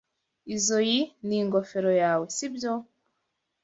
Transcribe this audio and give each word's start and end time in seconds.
Izoi 0.55 0.97
ni 1.25 1.35
ingofero 1.41 1.91
yawe, 2.01 2.25
sibyo? 2.35 2.73